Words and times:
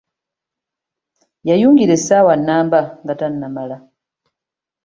Yayungira 1.47 1.93
essaawa 1.97 2.33
nnamba 2.37 2.79
nga 3.03 3.13
tanamala! 3.19 3.77